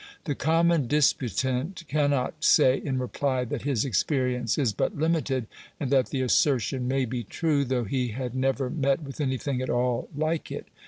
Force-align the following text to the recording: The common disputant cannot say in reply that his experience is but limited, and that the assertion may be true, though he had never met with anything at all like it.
The 0.23 0.33
common 0.33 0.87
disputant 0.87 1.83
cannot 1.87 2.43
say 2.43 2.75
in 2.83 2.97
reply 2.97 3.43
that 3.45 3.61
his 3.61 3.85
experience 3.85 4.57
is 4.57 4.73
but 4.73 4.97
limited, 4.97 5.45
and 5.79 5.91
that 5.91 6.09
the 6.09 6.23
assertion 6.23 6.87
may 6.87 7.05
be 7.05 7.23
true, 7.23 7.63
though 7.63 7.83
he 7.83 8.07
had 8.07 8.33
never 8.33 8.71
met 8.71 9.03
with 9.03 9.21
anything 9.21 9.61
at 9.61 9.69
all 9.69 10.09
like 10.15 10.51
it. 10.51 10.69